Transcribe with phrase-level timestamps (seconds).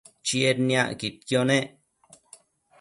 [0.27, 1.67] Chied niacquidquio nec